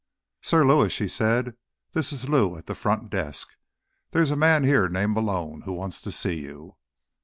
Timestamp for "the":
2.65-2.73